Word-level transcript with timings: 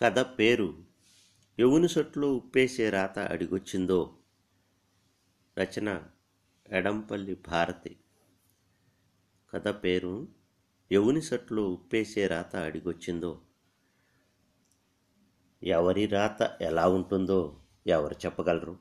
కథ 0.00 0.18
పేరు 0.18 0.74
యవుని 1.60 1.88
సొట్లో 1.88 2.34
ఉప్పేసే 2.34 2.90
రాత 2.90 3.18
అడిగొచ్చిందో 3.18 4.16
రచన 5.58 6.02
ఎడంపల్లి 6.68 7.34
భారతి. 7.34 7.96
కథ 9.52 9.68
పేరు 9.68 10.28
యవుని 10.92 11.22
సొట్లో 11.22 11.70
ఉప్పేసే 11.70 12.26
రాత 12.26 12.56
అడిగొచ్చిందో 12.56 13.40
ఎవరి 15.62 16.06
రాత 16.06 16.58
ఎలా 16.60 16.88
ఉంటుందో 16.88 17.60
ఎవరు 17.86 18.14
చెప్పగలరు? 18.14 18.78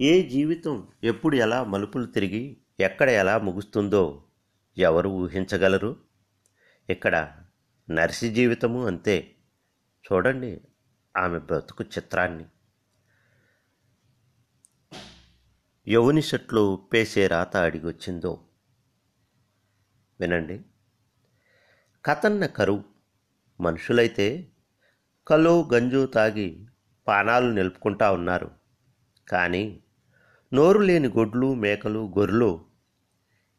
ఏ 0.00 0.28
జీవితం 0.28 0.88
ఎప్పుడు 1.04 1.36
ఎలా 1.36 1.64
మలుపులు 1.64 2.06
తిరిగి 2.06 2.56
ఎక్కడ 2.80 3.08
ఎలా 3.08 3.38
ముగుస్తుందో 3.38 4.24
ఎవరు 4.78 5.08
ఊహించగలరు? 5.08 5.96
ఇక్కడ 6.90 7.36
నర్సి 7.90 8.30
జీవితము 8.30 8.86
అంతే. 8.86 9.34
చూడండి 10.04 10.60
ఆమె 11.16 11.38
బ్రతుకు 11.38 11.84
చిత్రాన్ని. 11.84 12.46
యవుని 15.88 16.20
చెట్లు 16.20 16.72
ఉప్పేసే 16.74 17.26
రాత 17.26 17.56
అడిగొచ్చిందో. 17.56 18.44
వినండి. 20.20 20.64
కథన్న 22.04 22.46
కరువు. 22.46 22.84
మనుషులైతే 23.60 24.48
కలు 25.28 25.68
గంజు 25.74 26.06
తాగి 26.06 26.66
పానాలు 27.08 27.52
నిలుపుకుంటా 27.52 28.12
ఉన్నారు. 28.12 28.50
కానీ 29.28 29.82
నోరు 30.54 30.78
లేని 30.78 31.08
గొడ్లు 31.08 31.54
మేకలు 31.54 32.12
గొర్రెలు 32.18 32.64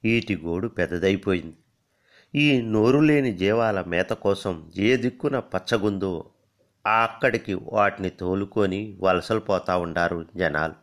ఈటి 0.05 0.38
గోడు 0.38 0.67
పెద్దదైపోయింది. 0.67 1.58
ఈ 2.35 2.61
నోరు 2.61 2.99
లేని 2.99 3.33
జీవాల 3.33 3.81
మేత 3.81 4.09
కోసం 4.09 4.71
ఏ 4.77 4.97
దిక్కున 4.97 5.39
పచ్చగుందో 5.39 6.25
అక్కడికి 6.85 7.53
వాటిని 7.53 8.09
తోలుకొని 8.09 8.97
వలసలు 9.02 9.39
పోతా 9.39 9.77
ఉండారు 9.77 10.25
జనాలు. 10.35 10.73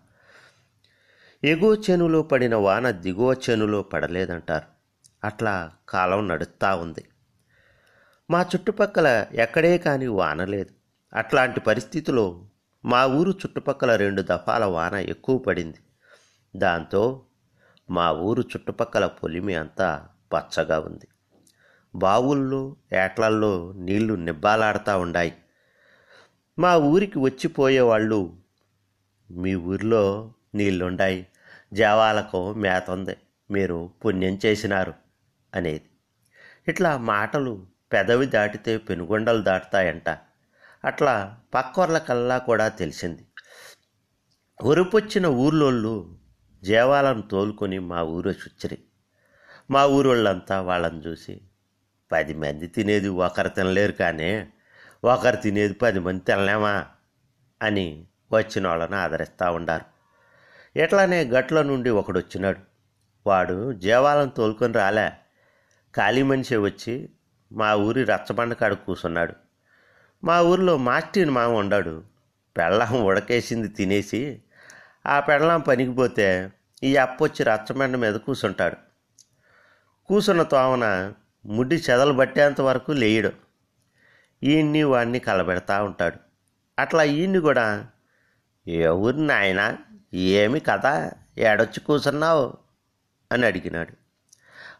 ఎగువ 1.46 1.82
చేనులో 1.90 2.22
పడిన 2.22 2.54
వాన 2.56 2.90
దిగువ 2.90 3.32
చేనులో 3.32 3.82
పడలేదంటారు. 3.82 4.64
అట్లా 5.24 5.72
కాలం 5.88 6.28
నడుస్తూ 6.28 6.76
ఉంది. 6.76 7.04
మా 8.30 8.42
చుట్టుపక్కల 8.42 9.26
ఎక్కడే 9.32 9.78
కానీ 9.78 10.06
వాన 10.06 10.44
లేదు. 10.44 10.70
అట్లాంటి 11.14 11.60
పరిస్థితిలో 11.60 12.44
మా 12.84 13.06
ఊరు 13.06 13.30
చుట్టుపక్కల 13.30 13.96
రెండు 13.96 14.22
దఫాల 14.22 14.64
వాన 14.64 14.94
ఎక్కువ 14.94 15.38
పడింది. 15.38 15.78
దాంతో 16.56 17.22
మా 17.90 18.12
ఊరు 18.12 18.40
చుట్టుపక్కల 18.40 19.06
పొలిమి 19.06 19.54
అంతా 19.54 20.06
పచ్చగా 20.34 20.80
ఉంది. 20.80 21.08
బావుల్లో 22.04 22.76
ఏట్లల్లో 22.92 23.72
నీళ్ళు 23.76 24.14
నిబ్బాలాడుతూ 24.14 24.98
ఉండాయి. 24.98 25.32
మా 26.58 26.76
ఊరికి 26.76 27.18
వచ్చిపోయేవాళ్ళు 27.18 28.20
మీ 29.30 29.54
ఊరిలో 29.54 30.32
నీళ్ళుండాయి 30.54 31.26
జావాలకు 31.72 32.52
మేత 32.54 32.90
ఉంది 32.90 33.16
మీరు 33.50 33.90
పుణ్యం 34.04 34.38
చేసినారు 34.46 34.94
అనేది. 35.54 35.82
ఇట్లా 36.68 36.96
మాటలు 36.96 37.66
పెదవి 37.92 38.26
దాటితే 38.26 38.78
పెనుగొండలు 38.78 39.42
దాటుతాయంట. 39.42 40.08
అట్లా 40.84 41.14
పక్కొర్లకల్లా 41.54 42.38
కూడా 42.38 42.68
తెలిసింది. 42.68 43.22
ఒరుపొచ్చిన 44.62 45.26
ఊర్లోళ్ళు 45.26 45.94
జీవాలను 46.64 47.22
తోలుకొని 47.22 47.78
మా 47.78 48.02
ఊరు 48.02 48.30
చుచ్చిరి 48.30 48.78
మా 49.70 49.86
ఊరోళ్ళంతా 49.86 50.56
వాళ్ళని 50.60 50.98
చూసి 50.98 51.40
పది 52.12 52.34
మంది 52.34 52.66
తినేది 52.66 53.08
ఒకరు 53.08 53.48
తినలేరు 53.48 53.92
కానీ 53.92 54.48
ఒకరు 55.04 55.36
తినేది 55.36 55.74
పది 55.74 55.98
మంది 55.98 56.24
తినలేమా 56.24 56.86
అని 57.62 58.06
వచ్చిన 58.32 58.68
వాళ్ళని 58.68 58.96
ఆదరిస్తూ 58.96 59.52
ఉండారు. 59.52 59.84
ఎట్లానే 60.78 61.24
గట్ల 61.24 61.62
నుండి 61.62 61.90
ఒకడు 61.90 62.18
వచ్చినాడు. 62.18 62.58
వాడు 63.26 63.72
జీవాలను 63.72 64.30
తోలుకొని 64.30 64.74
రాలే. 64.74 65.12
ఖాళీ 65.96 66.22
మనిషి 66.22 66.56
వచ్చి 66.56 67.08
మా 67.52 67.74
ఊరి 67.74 68.04
రచ్చబండ 68.04 68.52
కాడ 68.52 68.72
కూసున్నాడు. 68.72 69.34
మా 70.24 70.40
ఊరిలో 70.40 70.76
మాస్టీని 70.76 71.30
మామ 71.30 71.50
ఉండాడు. 71.50 72.04
పెళ్ళం 72.56 73.04
ఉడకేసింది 73.04 73.68
తినేసి 73.68 74.42
ఆ 75.06 75.20
పెళ్ళం 75.20 75.60
పనికిపోతే 75.60 76.52
ఈ 76.82 76.96
అప్పొచ్చి 76.96 77.42
రచ్చబండ 77.44 77.96
మీద 77.96 78.14
కూసుంటాడు. 78.14 78.76
కూసున్న 80.06 80.42
తోమన 80.42 81.12
ముడ్డి 81.46 81.76
చెదలు 81.76 82.12
పట్టేంత 82.12 82.60
వరకు 82.60 82.92
లేయడు. 82.92 83.32
ఈయన్ని 84.42 84.82
వాడిని 84.82 85.18
కలబెడతా 85.18 85.82
ఉంటాడు. 85.82 86.18
అట్లా 86.78 87.02
ఈయన్ని 87.02 87.38
కూడా 87.38 87.86
ఎవరు 88.66 89.16
నాయన 89.16 89.76
ఏమి 90.14 90.60
కథ? 90.60 91.10
ఏడొచ్చి 91.38 91.80
కూసున్నావు? 91.80 92.54
అని 93.32 93.46
అడిగినాడు. 93.46 93.92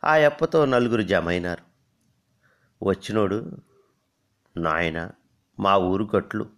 ఆ 0.07 0.17
ఎప్పతో 0.17 0.65
నలుగురు 0.65 1.03
జమైనారు. 1.03 1.63
వచ్చినోడు 2.85 3.51
నాయన 4.57 5.11
మా 5.61 5.77
ఊరు 5.77 6.09
గట్లు 6.17 6.51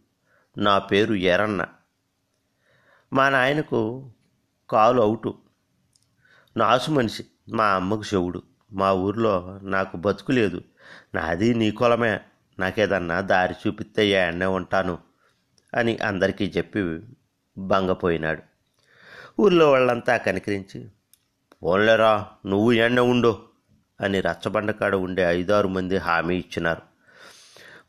నా 0.58 0.78
పేరు 0.78 1.14
ఎరన్న. 1.14 1.66
మా 3.12 3.28
నాయనకు 3.28 4.12
కాలు 4.70 5.02
అవుటు 5.02 5.38
నాసు 6.56 6.90
మనిషి 6.90 7.26
మా 7.52 7.66
అమ్మకు 7.66 8.02
చెవుడు. 8.14 8.42
మా 8.72 8.92
ఊర్లో 8.92 9.60
నాకు 9.62 9.96
బతుకు 9.96 10.32
లేదు. 10.32 10.62
నాది 11.14 11.54
నీ 11.54 11.70
కులమే. 11.70 12.20
నాకేదన్నా 12.58 13.20
దారి 13.20 13.54
చూపిస్తే 13.66 14.08
ఏడనే 14.08 14.46
ఉంటాను 14.46 14.98
అని 15.76 15.98
అందరికీ 15.98 16.52
చెప్పి 16.56 17.00
బంగపోయినాడు 17.58 18.42
ఊర్లో 19.40 19.70
వాళ్ళంతా 19.70 20.16
కనికరించి 20.16 20.88
పోన్లేరా 21.62 22.26
నువ్వు 22.46 22.72
ఎండ 22.72 23.00
ఉండు 23.00 23.38
అని 24.00 24.20
రచ్చబండకాడ 24.20 24.94
ఉండే 24.94 25.22
ఐదారు 25.22 25.68
మంది 25.68 25.96
హామీ 25.96 26.36
ఇచ్చినారు. 26.36 26.82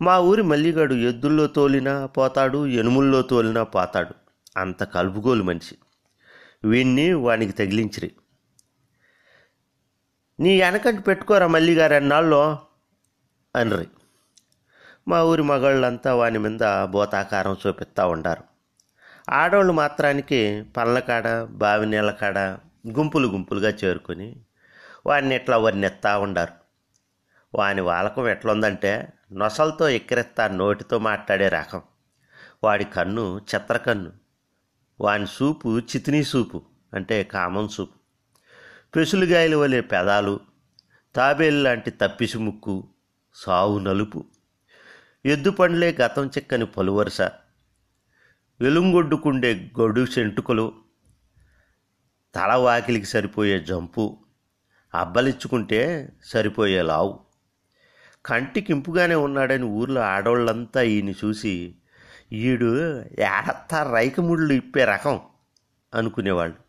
మా 0.01 0.19
ఊరి 0.19 0.41
మల్లిగాడు 0.41 0.93
ఎద్దుల్లో 0.93 1.47
తోలినా 1.47 2.05
పోతాడు 2.05 2.67
ఎనుముల్లో 2.67 3.21
తోలినా 3.21 3.63
పోతాడు. 3.63 4.13
అంత 4.57 4.83
కలుపుగోలు 4.83 5.43
మనిషి. 5.43 5.75
వీణ్ణి 6.63 7.13
వానికి 7.13 7.51
తగిలించిరి. 7.51 8.11
నీ 10.39 10.61
వెనకంటి 10.61 11.01
పెట్టుకోరా 11.01 11.47
మల్లిగారు 11.47 11.93
అన్నాళ్ళు 11.93 12.57
అనరి. 13.55 13.87
మా 15.07 15.23
ఊరి 15.23 15.43
మగాళ్ళంతా 15.43 16.15
వాని 16.15 16.39
మీద 16.39 16.83
బోతాకారం 16.85 17.57
చూపిస్తూ 17.67 18.09
ఉండారు. 18.09 18.43
ఆడవాళ్ళు 19.29 19.73
మాత్రానికి 19.73 20.63
పళ్ళకాడ 20.77 21.43
బావి 21.43 21.85
నీళ్ళ 21.85 22.11
కాడ 22.11 22.39
గుంపులు 22.97 23.27
గుంపులుగా 23.27 23.69
చేరుకొని 23.69 24.35
వాడిని 25.05 25.35
ఇట్లా 25.35 25.57
వర్ణెత్తా 25.57 26.19
ఉండారు. 26.19 26.53
వాని 27.57 27.81
వాలకం 27.81 28.27
ఎట్లుందంటే 28.27 29.13
నొసలతో 29.33 29.89
ఎక్కిరెత్తా 29.89 30.47
నోటితో 30.47 30.99
మాట్లాడే 30.99 31.49
రకం. 31.49 31.81
వాడి 32.63 32.85
కన్ను 32.85 33.41
చిత్రకన్ను. 33.55 34.11
వాని 35.01 35.27
సూపు 35.27 35.79
చితినీ 35.79 36.23
సూపు 36.23 36.61
అంటే 36.93 37.23
కామన్ 37.23 37.69
సూపు. 37.69 37.98
పెసులుగాయల 38.95 39.55
వలె 39.55 39.81
పెదాలు 39.81 40.39
తాబేలు 41.15 41.63
లాంటి 41.63 41.91
తప్పిసి 41.91 42.37
ముక్కు 42.37 42.87
సావు 43.35 43.79
నలుపు 43.79 44.25
ఎద్దు 45.25 45.49
పండ్లే 45.49 45.97
గతం 46.01 46.27
చిక్కని 46.27 46.65
పలువరుస 46.65 47.21
వెలుంగొడ్డుకుండే 48.61 49.71
గొడు 49.79 50.01
చెంటుకలు 50.01 50.73
తల 52.35 52.53
వాకిలికి 52.53 53.05
సరిపోయే 53.05 53.59
జంపు 53.59 54.17
అబ్బలిచ్చుకుంటే 54.95 56.09
సరిపోయే 56.23 56.81
లావు. 56.81 57.19
కంటికింపుగానే 58.25 59.15
ఉన్నాడని 59.15 59.63
ఊర్లో 59.63 60.01
ఆడవాళ్ళంతా 60.01 60.81
ఈయన 60.81 61.09
చూసి 61.09 61.75
ఈడు 62.31 62.99
ఏడత్తా 63.01 63.91
రైకముళ్ళు 63.93 64.53
ఇప్పే 64.53 64.85
రకం 64.85 65.19
అనుకునేవాళ్ళు. 65.93 66.68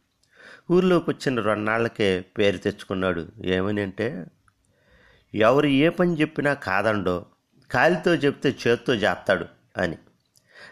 ఊర్లోకి 0.70 1.10
వచ్చిన 1.10 1.40
రెండాళ్ళకే 1.40 2.20
పేరు 2.20 2.56
తెచ్చుకున్నాడు. 2.56 3.26
ఏమని 3.44 3.82
అంటే 3.82 4.26
ఎవరు 5.34 5.66
ఏ 5.66 5.88
పని 5.88 6.20
చెప్పినా 6.20 6.54
కాదండో 6.54 7.26
కాలితో 7.70 8.14
చెప్తే 8.14 8.56
చేత్తో 8.66 8.94
చేస్తాడు 8.94 9.46
అని. 9.76 9.98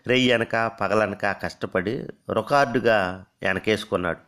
రెయ్యనక 0.07 0.67
పగలనక 0.67 1.27
కష్టపడి 1.27 1.99
రికార్డుగా 2.33 3.25
వెనకేసుకున్నాడు. 3.43 4.19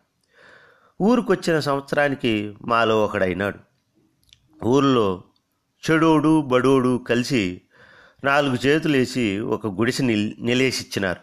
ఊరికొచ్చిన 1.02 1.60
సంవత్సరానికి 1.60 2.56
మాలో 2.62 3.04
ఒకడైనాడు. 3.04 3.58
ఊర్లో 4.64 5.22
చెడోడు 5.90 6.42
బడోడు 6.42 7.04
కలిసి 7.08 7.60
నాలుగు 8.24 8.66
చేతులేసి 8.66 9.38
ఒక 9.38 9.66
గుడిసె 9.66 10.04
నిల్ 10.04 10.34
నిలేసిచ్చినారు. 10.40 11.20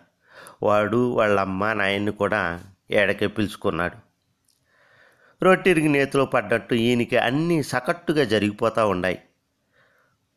వాడు 0.65 1.13
వాళ్ళ 1.13 1.39
అమ్మ 1.39 1.73
నాయన్ని 1.73 2.11
కూడా 2.11 2.63
ఏడకే 2.91 3.27
పిలుచుకున్నాడు. 3.27 4.06
రొట్టిరిగి 5.44 5.88
నేతిలో 5.88 6.25
పడ్డట్టు 6.25 6.74
ఈయనకి 6.74 7.18
అన్నీ 7.18 7.63
సకట్టుగా 7.63 8.24
జరిగిపోతూ 8.24 8.88
ఉన్నాయి. 8.88 9.19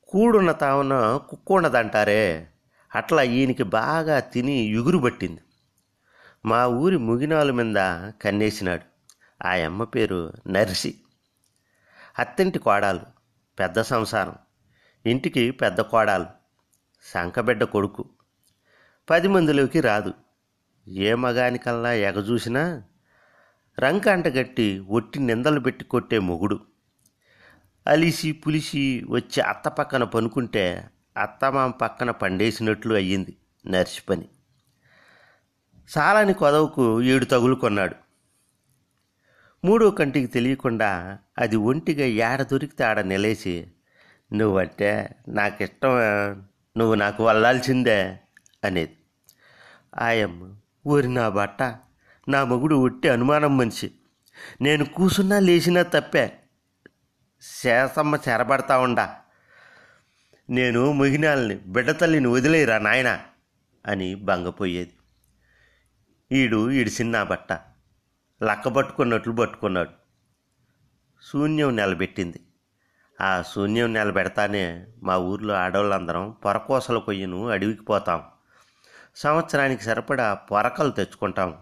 కూడున్న 0.08 0.52
తావున 0.52 1.20
కుక్కున్నదంటారే 1.28 2.48
అట్లా 2.94 3.22
ఈయనకి 3.22 3.62
బాగా 3.62 4.20
తిని 4.20 4.52
ఎగురుబట్టింది 4.52 5.40
మా 6.46 6.66
ఊరి 6.66 6.98
ముగినాల 6.98 7.50
మీద 7.50 8.10
కన్నేసినాడు. 8.22 8.82
ఆ 9.48 9.50
అమ్మ 9.50 9.84
పేరు 9.84 10.32
నర్సి. 10.48 10.94
అత్తింటి 12.18 12.58
కోడాలు 12.58 13.00
పెద్ద 13.58 13.80
సంసారం. 13.80 14.34
ఇంటికి 15.06 15.50
పెద్ద 15.50 15.80
కోడాలు 15.80 16.26
శంకబిడ్డ 17.14 17.64
కొడుకు. 17.64 18.08
పది 19.10 19.28
మందిలోకి 19.28 19.80
రాదు. 19.80 20.14
ఏ 20.88 21.14
మగానికల్లా 21.14 21.92
ఎగజూసినా 21.92 22.82
రంకంటగట్టి 23.78 24.78
ఒట్టి 24.78 25.20
నిందలు 25.20 25.60
పెట్టి 25.60 25.84
కొట్టే 25.84 26.18
మొగుడు. 26.18 26.60
అలిసి 27.86 28.32
పులిసి 28.32 29.04
వచ్చి 29.08 29.40
అత్త 29.42 29.68
పక్కన 29.68 30.04
పనుకుంటే 30.04 30.90
అత్తమామ 31.16 31.70
పక్కన 31.70 32.10
పండేసినట్లు 32.10 32.94
అయ్యింది 32.94 33.36
నర్సి 33.66 34.02
పని 34.10 34.28
సాలని 35.88 36.34
కొదవకు 36.34 37.02
ఏడు 37.02 37.24
తగులు 37.24 37.54
కొన్నాడు. 37.54 37.94
మూడో 39.64 39.90
కంటికి 39.90 40.26
తెలియకుండా 40.26 41.18
అది 41.38 41.56
ఒంటిగా 41.56 42.04
ఏడ 42.04 42.42
దొరికితే 42.42 42.84
ఆడ 42.84 43.00
నిలేసి 43.00 43.66
నువ్వంటే 44.32 45.16
నాకిష్టం 45.28 45.90
నువ్వు 46.76 46.94
నాకు 46.94 47.24
వల్లాల్సిందే 47.24 48.20
అనేది. 48.64 48.96
ఆయమ్మ 49.98 50.54
ఊరి 50.86 51.08
నా 51.14 51.28
బట్ట 51.28 51.62
నా 52.30 52.44
మొగుడు 52.44 52.74
ఒట్టి 52.74 53.08
అనుమానం 53.08 53.58
మనిషి. 53.58 53.90
నేను 54.60 54.84
కూసున్నా 54.84 55.38
లేచినా 55.38 55.82
తప్పే. 55.82 56.40
శేషమ్మ 57.42 58.18
చెరబడతా 58.28 58.78
ఉండా. 58.78 59.16
నేను 60.50 60.92
మొహినాల్ని 60.92 61.54
బిడ్డ 61.54 61.90
తల్లిని 61.90 62.26
వదిలేరా 62.26 62.78
నాయన 62.78 63.20
అని 63.86 64.14
బంగపోయేది 64.14 64.92
ఈడు 66.32 66.70
ఈడిసిన 66.70 67.22
బట్ట. 67.22 67.52
లక్క 68.42 68.68
పట్టుకున్నట్లు 68.68 69.32
పట్టుకున్నాడు. 69.32 69.90
శూన్యం 71.32 71.76
నిలబెట్టింది. 71.76 72.40
ఆ 73.20 73.42
శూన్యం 73.42 73.92
నిలబెడతానే 73.92 74.86
మా 75.02 75.16
ఊర్లో 75.16 75.54
ఆడవాళ్ళందరం 75.54 76.36
పొరకోసల 76.44 76.98
కొయ్యను 76.98 77.48
అడవికి 77.48 77.82
పోతాం. 77.82 78.22
సంవత్సరానికి 79.16 79.84
సరిపడా 79.84 80.34
పొరకలు 80.34 80.90
తెచ్చుకుంటాం. 80.90 81.56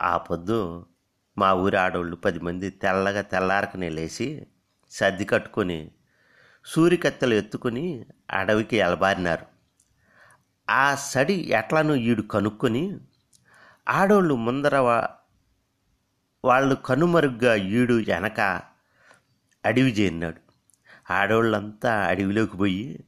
ఆ 0.00 0.16
పొద్దు 0.16 0.86
మా 1.38 1.52
ఊరి 1.52 1.76
ఆడవాళ్ళు 1.76 2.16
పది 2.16 2.40
మంది 2.40 2.70
తెల్లగా 2.70 3.20
తెల్లారకనే 3.22 3.88
లేచి 3.88 4.46
సర్ది 4.90 5.24
కట్టుకొని 5.24 5.90
సూరికత్తెలు 6.64 7.34
ఎత్తుకుని 7.34 8.06
అడవికి 8.30 8.76
ఎలబారినారు. 8.76 9.46
ఆ 10.70 10.94
సడి 10.94 11.34
ఎట్లను 11.34 11.94
ఈడు 11.94 12.22
కనుక్కొని 12.22 13.00
ఆడోళ్ళు 13.88 14.34
ముందర 14.34 14.76
వాళ్ళు 16.44 16.74
కనుమరుగ్గా 16.74 17.54
ఈడు 17.54 17.94
వెనక 17.94 18.40
అడవి 19.64 19.90
చేరినాడు. 19.92 20.40
ఆడోళ్ళంతా 21.12 21.92
అడవిలోకి 22.08 22.56
పోయి 22.56 23.04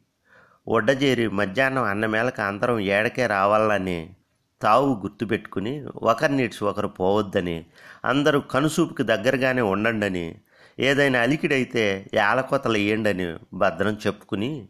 ఒడ్డజేరి 0.69 1.29
మధ్యాహ్నం 1.29 1.82
అన్నమేళక 1.82 2.40
అందరం 2.40 2.79
ఏడకే 2.79 3.26
రావాలని 3.26 4.17
తావు 4.62 5.00
గుర్తుపెట్టుకుని 5.00 5.84
ఒకరినిడ్చి 5.84 6.64
ఒకరు 6.64 6.88
పోవద్దని 6.88 7.66
అందరూ 8.05 8.40
కనుసూపుకి 8.40 9.02
దగ్గరగానే 9.02 9.62
ఉండండి 9.62 10.37
ఏదైనా 10.81 11.20
అలికిడైతే 11.20 12.10
ఏలకొతలు 12.14 12.72
వేయండని 12.72 13.38
భద్రం 13.55 13.99
చెప్పుకుని 14.06 14.69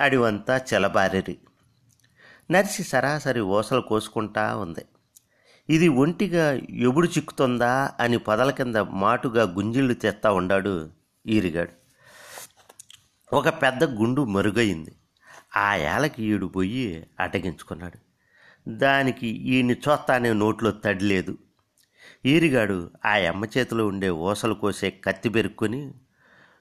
అడివంతా 0.00 0.60
చెలబారిరి. 0.74 1.38
నర్సి 2.50 2.82
సరాసరి 2.82 3.40
ఊసలు 3.40 3.80
కోసుకుంటా 3.80 4.56
ఉంది. 4.56 4.84
ఇది 5.68 5.88
ఒంటిగా 5.88 6.60
ఎబుడు 6.70 7.08
చిక్కుతుందా 7.08 7.90
అని 8.00 8.18
పొదల 8.18 8.50
కింద 8.50 8.76
మాటుగా 8.76 9.42
గుంజిళ్ళు 9.42 9.94
తెస్తా 9.94 10.32
ఉండాడు 10.32 10.90
ఈరిగాడు. 11.26 11.70
ఒక 13.36 13.48
పెద్ద 13.48 13.84
గుండు 13.84 14.24
మరుగయింది. 14.24 14.94
ఆ 15.56 15.76
ఏలకి 15.76 16.24
ఈడు 16.24 16.46
పోయి 16.46 17.06
అటగించుకున్నాడు. 17.20 18.05
దానికి 18.68 19.28
ఈయన్ని 19.28 19.74
చూస్తానే 19.74 20.32
నోట్లో 20.32 20.70
తడి 20.70 21.04
లేదు 21.04 21.38
ఈరిగాడు 22.26 22.90
ఆ 23.04 23.10
అమ్మ 23.10 23.44
చేతిలో 23.44 23.86
ఉండే 23.86 24.10
ఊసలు 24.10 24.54
కోసే 24.54 24.90
కత్తి 24.90 25.28
పెరుక్కొని 25.28 25.94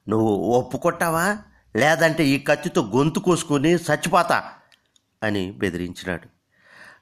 నువ్వు 0.09 0.27
ఒప్పుకొట్టావా? 0.27 1.37
లేదంటే 1.75 2.27
ఈ 2.27 2.39
కత్తితో 2.39 2.81
గొంతు 2.81 3.19
కోసుకొని 3.19 3.71
చచ్చిపోతా 3.73 4.43
అని 5.23 5.51
బెదిరించినాడు. 5.51 6.27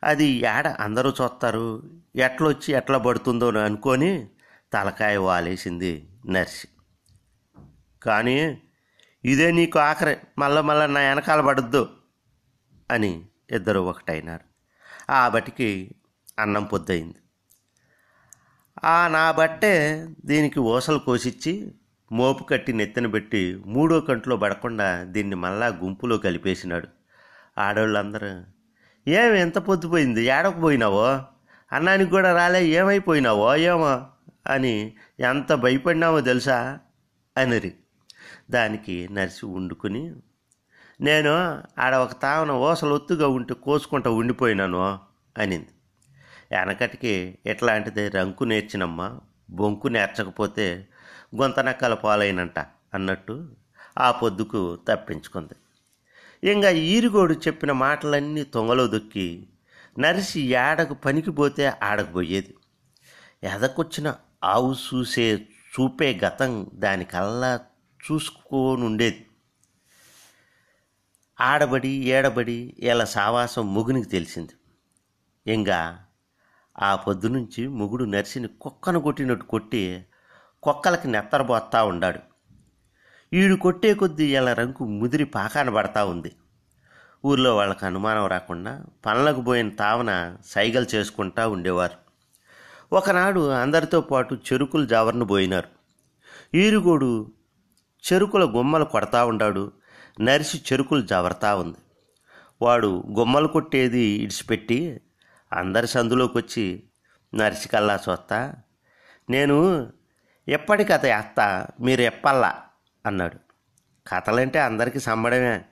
అది 0.03 0.25
ఏడ 0.25 0.67
అందరూ 0.67 1.09
చూస్తారు 1.09 1.83
ఎట్లొచ్చి 2.15 2.73
ఎట్లా 2.73 2.97
పడుతుందో 2.97 3.47
అని 3.47 3.59
అనుకొని 3.59 4.27
తలకాయ 4.73 5.17
వాలేసింది 5.17 6.09
నర్సి. 6.29 6.67
కానీ 8.01 8.61
ఇదే 9.25 9.51
నీకు 9.51 9.79
ఆఖరి 9.79 10.17
మళ్ళా 10.37 10.61
మళ్ళా 10.61 10.87
నా 10.87 10.99
వెనకాల 10.99 11.41
పడద్దు 11.41 11.89
అని 12.91 13.25
ఇద్దరు 13.51 13.79
ఒకటైనారు. 13.79 14.52
ఆ 15.09 15.29
బట్టికి 15.29 15.95
అన్నం 16.39 16.63
పొద్దయింది. 16.63 17.15
ఆ 18.83 19.07
నా 19.07 19.31
బట్టే 19.31 20.07
దీనికి 20.25 20.59
ఊసలు 20.59 20.99
కోసిచ్చి 20.99 21.73
మోపు 22.11 22.43
కట్టి 22.43 22.73
నెత్తిన 22.73 23.07
పెట్టి 23.07 23.63
మూడో 23.65 24.01
కంట్లో 24.01 24.37
పడకుండా 24.37 25.03
దీన్ని 25.03 25.35
మళ్ళా 25.35 25.67
గుంపులో 25.67 26.17
కలిపేసినాడు. 26.17 26.87
ఆడవాళ్ళందరూ 27.57 28.43
ఏమి 29.07 29.39
ఎంత 29.39 29.57
పొద్దుపోయింది 29.57 30.25
ఏడకపోయినావో? 30.25 31.21
అన్నానికి 31.71 32.11
కూడా 32.11 32.35
రాలే 32.35 32.65
ఏమైపోయినావో? 32.65 33.55
ఏమో? 33.55 34.07
అని 34.47 34.95
ఎంత 35.19 35.53
భయపడినావో 35.53 36.21
తెలుసా? 36.21 36.79
అనిరి. 37.37 37.73
దానికి 38.51 39.07
నరిసి 39.11 39.45
వండుకుని 39.45 40.15
నేను 41.03 41.63
ఆడ 41.79 41.95
ఒక 41.95 42.11
తావన 42.21 42.51
ఓసలు 42.51 42.95
ఒత్తుగా 42.95 43.27
ఉంటే 43.27 43.53
కోసుకుంటా 43.53 44.09
ఉండిపోయినాను 44.09 44.99
అనింది. 45.37 45.67
వెనకటికి 46.51 47.39
ఇట్లాంటిది 47.45 48.09
రంకు 48.09 48.43
నేర్చినమ్మా 48.43 49.19
బొంకు 49.49 49.87
నేర్చకపోతే 49.87 50.87
గొంతనక్కల 51.35 51.93
పాలైనంట 51.93 52.59
అన్నట్టు 52.93 53.49
ఆ 53.97 54.11
పొద్దుకు 54.11 54.77
తప్పించుకుంది. 54.87 55.53
ఇంకా 56.51 56.69
ఈరుగోడు 56.69 57.33
చెప్పిన 57.33 57.71
మాటలన్నీ 57.71 58.43
తొంగలో 58.43 58.87
దొక్కి 58.87 59.47
నరిసి 59.99 60.41
ఏడకు 60.41 60.93
పనికి 60.93 61.31
పోతే 61.31 61.73
పోయేది. 62.13 62.55
ఎదకొచ్చిన 63.43 64.15
ఆవు 64.43 64.73
చూసే 64.73 65.47
చూపే 65.73 66.19
గతం 66.25 66.67
దానికల్లా 66.73 67.59
చూసుకోనుండేది. 67.99 69.25
ఆడబడి 71.43 71.89
ఏడబడి 71.89 72.75
ఇలా 72.79 73.05
సావాసం 73.05 73.73
మొగునికి 73.73 74.09
తెలిసింది. 74.09 74.51
ఇంకా 75.51 75.97
ఆ 76.81 76.95
పొద్దు 76.95 77.27
నుంచి 77.27 77.67
మొగుడు 77.67 78.03
నర్సిని 78.03 78.47
కుక్కను 78.47 78.99
కొట్టినట్టు 78.99 79.45
కొట్టి 79.45 80.05
కుక్కలకి 80.63 81.07
నెత్తరబోస్తా 81.07 81.83
ఉండాడు. 81.83 82.19
ఈడు 83.33 83.55
కొట్టే 83.55 83.93
కొద్దీ 83.93 84.35
ఇలా 84.35 84.53
రంకు 84.53 84.85
ముదిరి 84.85 85.23
పాకాన 85.23 85.69
పడతా 85.69 86.05
ఉంది. 86.05 86.35
ఊర్లో 87.25 87.55
వాళ్ళకి 87.55 87.85
అనుమానం 87.85 88.27
రాకుండా 88.27 88.85
పనులకు 89.05 89.41
పోయిన 89.41 89.69
తావన 89.69 90.37
సైగలు 90.45 90.95
చేసుకుంటా 90.95 91.47
ఉండేవారు. 91.47 92.03
ఒకనాడు 92.95 93.49
అందరితో 93.49 94.01
పాటు 94.01 94.35
చెరుకులు 94.35 94.85
జావర్ను 94.85 95.25
పోయినారు. 95.25 95.69
ఈరుగోడు 96.57 97.31
చెరుకుల 98.13 98.43
గుమ్మలు 98.43 98.85
కొడతా 98.85 99.25
ఉండాడు. 99.25 99.71
నరిసి 100.21 100.57
చెరుకులు 100.57 101.01
జావరతా 101.01 101.55
ఉంది. 101.55 101.77
వాడు 102.61 103.03
గుమ్మలు 103.09 103.47
కొట్టేది 103.47 103.99
ఇడిచిపెట్టి 103.99 105.01
అందరి 105.53 105.87
సందులోకి 105.87 106.37
వచ్చి 106.37 106.83
నరిసికల్లా 107.33 107.99
చూస్తా 108.09 108.53
నేను 109.29 109.91
ఎప్పటి 110.47 110.83
కథ 110.83 111.05
వేస్తా 111.05 111.67
మీరు 111.79 112.01
ఎప్పల్లా 112.01 112.61
అన్నాడు. 113.05 113.39
కథలంటే 114.07 114.59
అందరికీ 114.59 114.99
సమ్మడమే 114.99 115.65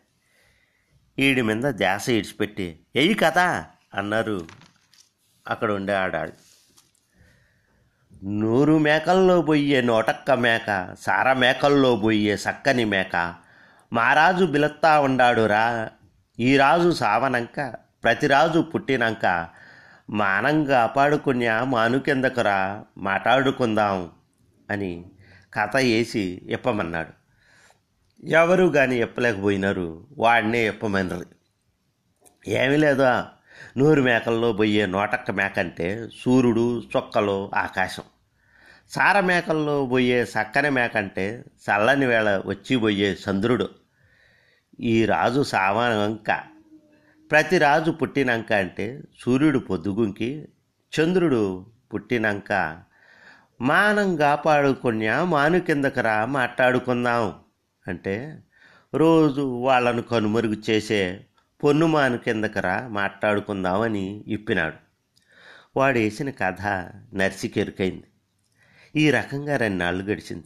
ఈడి 1.20 1.42
మీద 1.42 1.64
ధ్యాస 1.64 2.10
ఇడిచిపెట్టి 2.10 2.80
ఎయ్యి 2.96 3.14
కథ 3.14 3.38
అన్నారు 3.94 4.48
అక్కడ 5.48 5.72
ఉండే 5.72 5.94
ఆడాడు 5.94 6.34
నూరు 8.26 8.78
మేకల్లో 8.78 9.42
పోయే 9.42 9.82
నోటక్క 9.82 10.32
మేక 10.32 10.96
సార 11.00 11.34
మేకల్లో 11.34 11.96
పోయే 11.96 12.38
సక్కని 12.38 12.86
మేక 12.86 13.36
మారాజు 13.94 14.46
బిలత్తా 14.46 15.00
ఉండాడురా. 15.00 15.90
ఈ 16.40 16.58
రాజు 16.58 16.92
సావనంక 16.92 17.74
ప్రతిరాజు 18.04 18.60
పుట్టినాక 18.60 19.48
మానంగా 20.10 20.84
అపాడుకున్యా 20.84 21.64
మానుకెందకురా? 21.64 22.84
మాట్లాడుకుందాం 22.98 24.10
అని 24.70 25.06
కథ 25.54 25.76
వేసి 25.76 26.42
ఇప్పమన్నాడు 26.50 27.14
ఎవరు 28.28 28.66
కానీ 28.66 29.02
ఇప్పలేకపోయినారు 29.02 30.08
వాడినే 30.18 30.68
ఇప్పమన్నారు 30.68 31.26
ఏమీ 32.48 32.78
లేదు? 32.78 33.04
నూరు 33.78 34.02
మేకల్లో 34.02 34.54
పోయే 34.54 34.86
నోటక్క 34.86 35.32
మేక 35.32 35.60
అంటే 35.60 36.08
సూర్యుడు 36.24 36.84
చొక్కలు 36.98 37.52
ఆకాశం. 37.56 38.04
సార 38.90 39.20
మేకల్లో 39.20 39.86
పోయే 39.86 40.26
సక్కని 40.26 40.70
మేక 40.70 40.98
అంటే 40.98 41.44
చల్లని 41.66 42.06
వేళ 42.06 42.42
వచ్చి 42.46 42.78
పోయే 42.78 43.12
చంద్రుడు. 43.14 43.81
ఈ 44.84 45.06
రాజు 45.06 45.44
సామానంక 45.44 46.40
ప్రతి 47.32 47.58
రాజు 47.58 47.92
పుట్టినాక 47.92 48.54
అంటే 48.54 49.02
సూర్యుడు 49.20 49.60
పొద్దుగుంకి 49.60 50.48
చంద్రుడు 50.94 51.66
పుట్టినాక. 51.94 52.82
మానం 53.62 54.16
కాపాడుకున్నా 54.16 55.24
మాను 55.24 55.60
కిందకు 55.60 56.00
రా 56.00 56.26
మాట్లాడుకుందాం 56.26 57.34
అంటే 57.88 58.44
రోజు 58.96 59.42
వాళ్ళను 59.42 60.02
కనుమరుగు 60.02 60.56
చేసే 60.70 61.26
పొన్ను 61.64 61.88
మాను 61.88 62.18
కిందకు 62.18 62.60
రా 62.60 62.88
మాట్లాడుకుందామని 62.88 64.24
ఇప్పినాడు. 64.28 64.76
వాడు 65.80 66.00
వేసిన 66.00 66.30
కథ 66.30 66.62
నర్సికెరుకైంది. 67.14 68.04
ఈ 68.96 69.12
రకంగా 69.12 69.58
రెండాళ్ళు 69.58 70.04
గడిచింది. 70.04 70.46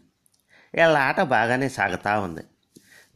వీళ్ళ 0.73 0.97
ఆట 0.97 1.21
బాగానే 1.21 1.69
సాగుతూ 1.69 2.21
ఉంది. 2.21 2.41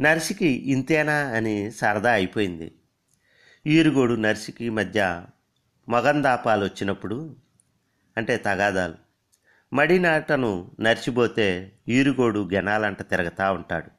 నర్సికి 0.02 0.48
ఇంతేనా 0.48 1.14
అని 1.14 1.72
సరదా 1.72 2.12
అయిపోయింది. 2.12 2.72
ఈరుగోడు 3.68 4.14
నర్సికి 4.14 4.70
మధ్య 4.70 5.24
మగందాపాలు 5.90 6.64
వచ్చినప్పుడు 6.64 7.36
అంటే 8.18 8.38
తగాదాలు. 8.38 8.94
మడినాటను 9.74 10.72
నరిచిపోతే 10.80 11.72
ఈరుగోడు 11.88 12.50
గెనాలంట 12.54 13.02
తిరగతా 13.02 13.52
ఉంటాడు. 13.52 13.90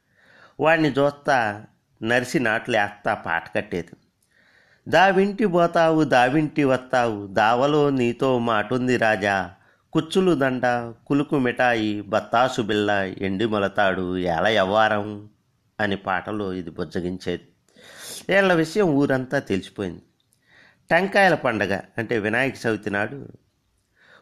వాడిని 0.59 0.89
చూస్తా 0.89 1.65
నరిసి 2.03 2.39
నాట్లేస్తా 2.39 3.13
పాట 3.13 3.55
కట్టేది. 3.55 3.95
దావింటి 4.91 5.45
పోతావు 5.45 6.03
దావింటి 6.03 6.63
వస్తావు 6.63 7.27
దావలో 7.27 7.89
నీతో 7.89 8.39
మాటుంది 8.39 8.97
రాజా. 8.97 9.51
కుచ్చులు 9.93 10.35
దండ 10.35 10.93
కులుకు 11.07 11.39
మిఠాయి 11.39 12.01
బత్తాసు 12.01 12.61
బిల్ల 12.61 12.91
ఎండి 13.17 13.45
మొలతాడు 13.45 14.17
ఎలా 14.17 14.49
యవ్వారం 14.49 15.29
అని 15.81 15.95
పాటలో 15.95 16.53
ఇది 16.53 16.69
బుజ్జగించేది. 16.69 17.47
వీళ్ళ 18.29 18.53
విషయం 18.53 18.85
ఊరంతా 18.85 19.39
తెలిసిపోయింది. 19.39 20.01
టెంకాయల 20.91 21.35
పండగ 21.35 21.79
అంటే 21.97 22.19
వినాయక 22.19 22.53
చవితి 22.67 22.89
నాడు 22.89 23.27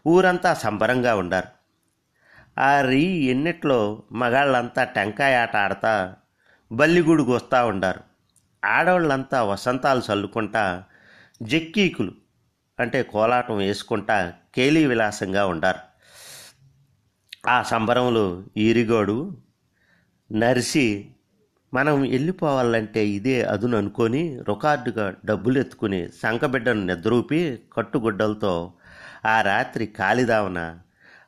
ఊరంతా 0.08 0.54
సంబరంగా 0.54 1.16
ఉండారు. 1.16 1.48
ఆ 2.60 2.82
రీ 2.82 3.04
ఎన్నిట్లో 3.04 4.04
మగాళ్ళంతా 4.12 4.84
టెంకాయ 4.84 5.36
ఆట 5.36 5.56
ఆడతా 5.56 6.16
బల్లిగూడుకు 6.72 7.36
వస్తూ 7.36 7.68
ఉండారు. 7.68 8.02
ఆడవాళ్ళంతా 8.66 9.44
వసంతాలు 9.44 10.02
చల్లుకుంటా 10.12 10.84
జక్కీకులు 11.42 12.12
అంటే 12.80 13.04
కోలాటం 13.04 13.58
వేసుకుంటా 13.58 14.34
కేలీ 14.56 14.86
విలాసంగా 14.86 15.46
ఉండారు. 15.46 15.80
ఆ 17.50 17.64
సంబరంలో 17.64 18.44
ఈరిగోడు 18.58 19.38
నరిసి 20.32 21.12
మనం 21.74 22.02
వెళ్ళిపోవాలంటే 22.02 23.08
ఇదే 23.08 23.44
అదును 23.44 23.78
అనుకొని 23.78 24.22
రికార్డుగా 24.50 25.16
డబ్బులు 25.26 25.60
ఎత్తుకుని 25.60 26.10
సంకబిడ్డను 26.24 26.86
నిద్రూపి 26.86 27.60
కట్టుగుడ్డలతో 27.74 28.74
ఆ 29.26 29.42
రాత్రి 29.42 29.86
కాలిదావన 29.86 30.80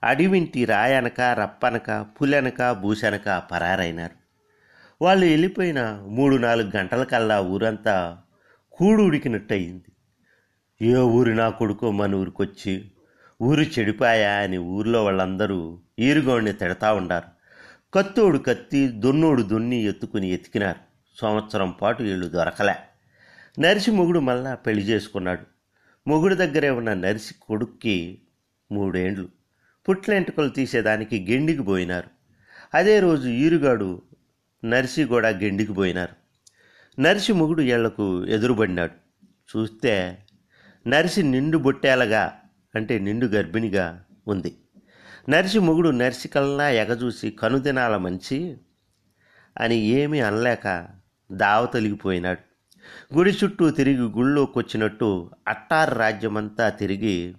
అడివింటి 0.03 0.65
రాయనక 0.65 1.21
రప్పనక 1.21 1.89
పులెనక 2.01 2.71
భూసెనక 2.71 3.43
పరారైనారు. 3.51 4.17
వాళ్ళు 5.01 5.25
వెళ్ళిపోయిన 5.25 5.81
మూడు 6.07 6.35
నాలుగు 6.35 6.71
గంటల 6.77 7.03
కల్లా 7.03 7.41
ఊరంతా 7.41 8.17
కూడు 8.71 9.03
ఉడికినట్టయింది 9.03 9.91
ఏ 10.81 10.95
ఊరు 11.17 11.31
నా 11.31 11.49
కొడుకో 11.49 11.91
మన 11.91 12.15
ఊరికొచ్చి? 12.15 12.91
ఊరు 13.41 13.61
చెడిపాయా 13.61 14.33
అని 14.33 14.57
ఊరిలో 14.57 15.03
వాళ్ళందరూ 15.03 15.59
ఈరుగోడిని 15.99 16.53
తిడతా 16.53 16.93
ఉండారు. 16.93 17.30
కత్తోడు 17.93 18.37
కత్తి 18.37 18.87
దున్నోడు 18.87 19.41
దున్ని 19.41 19.83
ఎత్తుకుని 19.83 20.29
ఎతికినారు. 20.29 20.79
సంవత్సరం 21.21 21.71
పాటు 21.71 22.03
వీళ్ళు 22.03 22.27
దొరకలే. 22.27 22.75
నరిసి 23.59 23.91
మొగుడు 23.91 24.19
మళ్ళా 24.19 24.55
పెళ్ళి 24.55 24.83
చేసుకున్నాడు. 24.83 25.41
మొగుడు 26.09 26.35
దగ్గరే 26.35 26.69
ఉన్న 26.69 26.93
నరిసి 26.93 27.35
కొడుక్కి 27.41 28.21
మూడేండ్లు. 28.71 29.29
పుట్లెంటుకలు 29.89 30.49
తీసేదానికి 30.49 31.27
గెండికి 31.29 31.61
పోయినారు. 31.61 32.09
అదే 32.73 32.99
రోజు 32.99 33.27
ఈరుగాడు 33.27 34.01
నరిసి 34.65 35.03
కూడా 35.03 35.29
గెండికి 35.29 35.73
పోయినారు. 35.73 36.21
నర్సి 37.01 37.33
మొగుడు 37.33 37.61
ఏళ్ళకు 37.61 38.25
ఎదురుబడినాడు. 38.25 39.25
చూస్తే 39.25 40.17
నర్సి 40.87 41.23
నిండు 41.23 41.57
బొట్టేలగా 41.57 42.33
అంటే 42.75 42.99
నిండు 42.99 43.25
గర్భిణిగా 43.25 44.03
ఉంది. 44.27 44.57
నర్సి 45.29 45.59
మొగుడు 45.59 45.89
నర్సి 45.89 46.27
కల్లా 46.27 46.69
ఎగజూసి 46.69 47.31
కనుదినాల 47.31 47.97
మంచి 47.97 48.57
అని 49.59 49.75
ఏమీ 49.75 50.19
అనలేక 50.19 50.87
దావ 51.31 51.65
తొలిగిపోయినాడు. 51.65 52.39
గుడి 53.15 53.31
చుట్టూ 53.43 53.69
తిరిగి 53.69 54.01
గుళ్ళోకి 54.01 54.59
వచ్చినట్టు 54.59 55.31
అట్టారు 55.47 55.95
రాజ్యమంతా 55.95 56.69
తిరిగి 56.69 57.35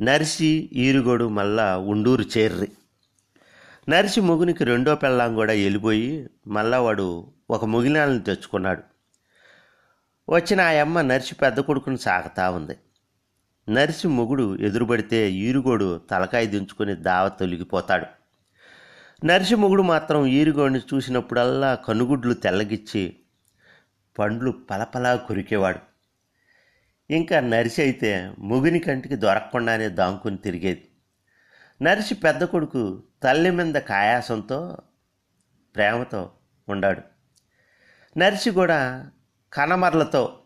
నర్సి 0.00 0.70
ఈరుగోడు 0.72 1.28
మళ్ళా 1.28 1.78
ఉండూరు 1.78 2.24
చేర్రి. 2.38 2.72
నర్సి 3.88 4.20
మొగునికి 4.20 4.64
రెండో 4.64 4.94
పెళ్ళాం 4.94 5.34
కూడా 5.34 5.52
వెళ్ళిపోయి 5.52 6.30
మళ్ళా 6.46 6.80
వాడు 6.80 7.32
ఒక 7.50 7.64
ముగిలాలను 7.64 8.18
తెచ్చుకున్నాడు. 8.18 8.82
వచ్చిన 10.28 10.60
ఆ 10.60 10.70
అమ్మ 10.70 11.00
నర్సి 11.00 11.34
పెద్ద 11.34 11.60
కొడుకుని 11.60 11.98
సాగుతా 11.98 12.50
ఉంది. 12.50 12.76
నర్సి 13.68 14.08
మొగుడు 14.08 14.56
ఎదురుపడితే 14.56 15.30
ఈరుగోడు 15.32 15.98
తలకాయ 16.10 16.46
దించుకొని 16.46 16.96
దావ 16.96 17.28
తొలగిపోతాడు. 17.28 18.06
నర్సి 19.26 19.54
మొగుడు 19.54 19.82
మాత్రం 19.82 20.26
ఈరుగోడిని 20.26 20.78
చూసినప్పుడల్లా 20.78 21.74
కనుగుడ్లు 21.74 22.34
తెల్లగిచ్చి 22.34 23.16
పండ్లు 24.18 24.50
పలపలా 24.50 25.16
కొరికేవాడు. 25.16 25.78
ఇంకా 27.12 27.40
నర్సి 27.40 27.82
అయితే 27.82 28.34
మొగుని 28.38 28.78
కంటికి 28.78 29.16
దొరకకుండానే 29.16 29.88
దాంకుని 29.88 30.36
తిరిగేది. 30.36 30.88
నర్సి 31.82 32.14
పెద్ద 32.14 32.44
కొడుకు 32.44 33.02
తల్లి 33.22 33.50
మీద 33.50 33.74
కాయాసంతో 33.74 34.78
ప్రేమతో 35.74 36.30
ఉండాడు. 36.68 37.02
నర్సి 38.18 38.50
కూడా 38.50 39.10
కనమర్లతో 39.52 40.38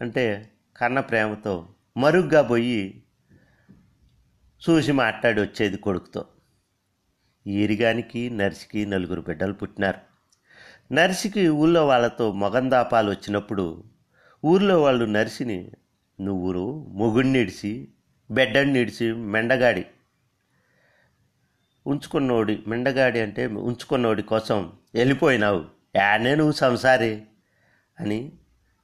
అంటే 0.00 0.50
కన్న 0.78 1.00
ప్రేమతో 1.00 1.68
మరుగ్గా 1.96 2.42
పోయి 2.42 3.02
చూసి 4.70 4.92
మాట్లాడి 4.92 5.40
వచ్చేది 5.40 5.76
కొడుకుతో. 5.76 6.24
ఈరిగానికి 7.46 8.30
నర్సికి 8.30 8.86
నలుగురు 8.86 9.20
బిడ్డలు 9.20 9.52
పుట్టినారు. 9.52 9.98
నర్సికి 10.94 11.48
ఊళ్ళో 11.48 11.86
వాళ్ళతో 11.86 12.32
మొగందాపాలు 12.32 13.10
వచ్చినప్పుడు 13.10 13.84
ఊర్లో 14.44 14.82
వాళ్ళు 14.82 15.04
నర్సిని 15.04 15.70
నువ్వు 16.20 16.84
మొగుడినిడిసి 16.88 17.88
బిడ్డనిడిసి 18.30 19.12
మెండగాడి. 19.12 19.86
ఉంచుకున్నోడి 21.86 22.62
మెండగాడి 22.66 23.20
అంటే 23.20 23.46
ఉంచుకున్నోడి 23.46 24.22
కోసం 24.22 24.72
వెళ్ళిపోయినావు. 24.94 25.64
యానే 25.96 26.34
నువ్వు 26.34 26.52
సంసారి 26.52 27.22
అని 28.00 28.32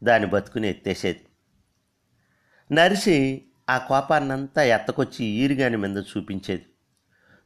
దాని 0.03 0.27
బతుకుని 0.27 0.69
ఎత్తేసేది. 0.69 1.24
నరిసి 2.75 3.43
ఆ 3.71 3.79
కోపాన్నంతా 3.79 4.63
ఎత్తకొచ్చి 4.63 5.25
ఈరిగాని 5.25 5.77
మీద 5.77 5.97
చూపించేది. 5.97 6.67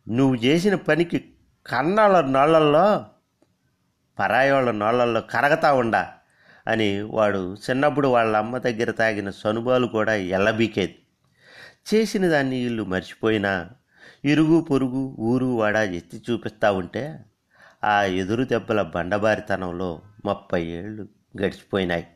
నువ్వు 0.08 0.34
చేసిన 0.34 0.74
పనికి 0.74 1.18
కన్నాళ్ళ 1.66 2.20
నోళ్ళల్లో 2.20 3.06
పరాయోళ్ళ 4.18 4.70
నోళ్ళల్లో 4.70 5.20
కరగతా 5.20 5.74
ఉండా 5.74 6.12
అని 6.66 7.00
వాడు 7.00 7.54
చిన్నప్పుడు 7.54 8.08
వాళ్ళ 8.08 8.36
అమ్మ 8.36 8.58
దగ్గర 8.58 8.90
తాగిన 8.90 9.30
సనుబాలు 9.30 9.86
కూడా 9.86 10.14
ఎల్లబీకేది. 10.14 10.98
చేసిన 11.94 12.28
దాన్ని 12.28 12.62
వీళ్ళు 12.62 12.82
మర్చిపోయినా 12.84 13.70
ఇరుగు 14.24 14.60
పొరుగు 14.60 15.16
ఊరు 15.18 15.46
వాడా 15.46 15.82
ఎత్తి 15.82 16.22
చూపిస్తూ 16.30 16.72
ఉంటే 16.72 17.24
ఆ 17.84 18.02
ఎదురు 18.02 18.44
దెబ్బల 18.44 18.82
బండబారితనంలో 18.82 20.02
ముప్పై 20.24 20.62
ఏళ్ళు 20.64 21.02
గడిచిపోయినాయి. 21.40 22.06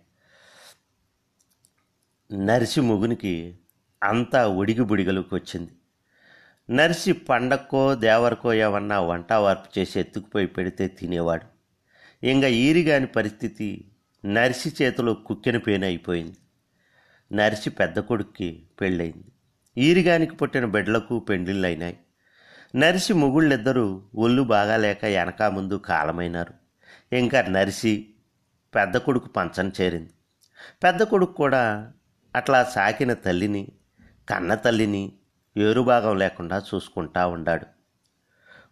నర్సి 2.33 2.81
ముగునికి 2.81 3.59
అంతా 4.03 4.49
ఒడిగిబుడిగలకు 4.49 5.37
వచ్చింది. 5.37 5.71
నర్సి 6.71 7.13
పండక్కో 7.13 7.95
దేవరకో 7.95 8.55
ఏమన్నా 8.55 9.01
వంట 9.01 9.33
వార్పు 9.33 9.79
చేసి 9.79 10.01
ఎత్తుకుపోయి 10.01 10.47
పెడితే 10.47 10.89
తినేవాడు. 10.89 11.45
ఇంకా 12.27 12.49
ఈరిగాని 12.49 13.07
పరిస్థితి 13.07 13.91
నర్సి 14.25 14.73
చేతిలో 14.83 15.15
కుక్కెన 15.15 15.57
పేన 15.57 15.85
అయిపోయింది. 15.85 16.37
నర్సి 17.35 17.71
పెద్ద 17.71 17.99
కొడుక్కి 17.99 18.63
పెళ్ళయింది. 18.81 19.25
ఈరిగానికి 19.79 20.37
పుట్టిన 20.37 20.65
బిడ్డలకు 20.65 21.19
పెండిళ్ళు 21.19 21.67
అయినాయి 21.67 21.99
నర్సి 22.77 23.13
మొగుళ్ళిద్దరూ 23.13 24.03
ఒళ్ళు 24.15 24.43
బాగాలేక 24.43 25.05
వెనక 25.05 25.43
ముందు 25.43 25.75
కాలమైనారు. 25.75 26.55
ఇంకా 27.15 27.43
నర్సి 27.43 28.07
పెద్ద 28.75 28.97
కొడుకు 28.97 29.29
పంచన 29.29 29.71
చేరింది. 29.81 30.11
పెద్ద 30.83 31.03
కొడుకు 31.03 31.33
కూడా 31.33 31.93
అట్లా 32.37 32.65
సాకిన 32.65 33.13
తల్లిని 33.13 33.73
కన్న 34.29 34.55
తల్లిని 34.55 35.13
ఏరుభాగం 35.57 36.19
లేకుండా 36.19 36.63
చూసుకుంటా 36.75 37.27
ఉండాడు. 37.27 37.67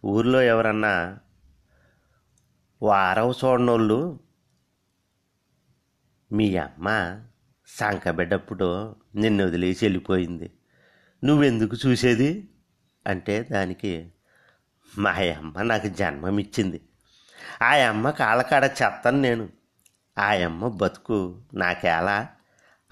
ఊర్లో 0.05 0.41
ఎవరన్నా 0.41 1.19
వారవ 2.83 3.33
చూడనోళ్ళు 3.45 4.19
మీ 6.31 6.55
అమ్మ 6.55 7.19
సంకబెడ్డప్పుడు 7.67 8.95
నిన్ను 9.15 9.45
వదిలేసి 9.45 9.85
వెళ్ళిపోయింది. 9.85 10.51
నువ్వెందుకు 11.23 11.77
చూసేది? 11.87 12.49
అంటే 13.07 13.43
దానికి 13.43 14.11
మా 14.97 15.11
అమ్మ 15.11 15.61
నాకు 15.61 15.87
జన్మమిచ్చింది. 15.87 16.81
ఆ 17.61 17.71
అమ్మ 17.71 18.09
కాళ్ళకాడ 18.09 18.63
చెత్తను 18.63 19.17
నేను. 19.17 19.49
ఆ 20.17 20.25
అమ్మ 20.25 20.67
బతుకు 20.67 21.41
నాకేలా 21.53 22.29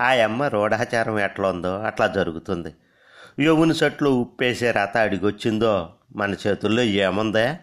ఆ 0.02 0.10
అమ్మ 0.10 0.44
రూఢాచారం 0.44 1.20
ఎట్లా 1.20 1.50
ఉందో 1.50 1.80
అట్లా 1.80 2.08
జరుగుతుంది. 2.08 2.76
యముని 3.44 3.74
చెట్లు 3.74 4.10
ఉప్పేసే 4.10 4.72
రథ 4.72 4.98
అడిగొచ్చిందో 4.98 5.94
మన 6.16 6.36
చేతుల్లో 6.48 6.82
ఏముందా? 6.82 7.58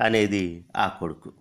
అనేది 0.00 0.64
ఆ 0.76 0.88
కొడుకు. 0.88 1.32